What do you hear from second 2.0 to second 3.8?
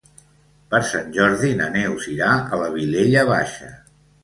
irà a la Vilella Baixa.